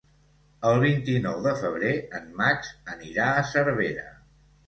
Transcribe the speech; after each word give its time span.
El 0.69 0.79
vint-i-nou 0.83 1.43
de 1.47 1.51
febrer 1.59 1.91
en 2.19 2.25
Max 2.41 2.71
anirà 2.95 3.27
a 3.35 3.45
Cervera. 3.53 4.09